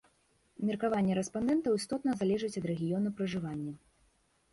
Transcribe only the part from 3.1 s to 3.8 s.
пражывання.